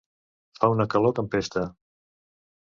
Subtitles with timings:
[0.59, 1.65] Fa una calor que empesta!